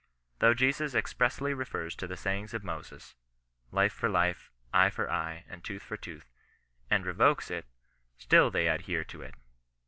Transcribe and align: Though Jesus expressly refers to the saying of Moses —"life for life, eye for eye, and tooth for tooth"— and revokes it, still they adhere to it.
Though 0.39 0.55
Jesus 0.55 0.95
expressly 0.95 1.53
refers 1.53 1.93
to 1.97 2.07
the 2.07 2.17
saying 2.17 2.55
of 2.55 2.63
Moses 2.63 3.13
—"life 3.79 3.93
for 3.93 4.09
life, 4.09 4.49
eye 4.73 4.89
for 4.89 5.07
eye, 5.11 5.45
and 5.47 5.63
tooth 5.63 5.83
for 5.83 5.95
tooth"— 5.95 6.27
and 6.89 7.05
revokes 7.05 7.51
it, 7.51 7.67
still 8.17 8.49
they 8.49 8.67
adhere 8.67 9.03
to 9.03 9.21
it. 9.21 9.35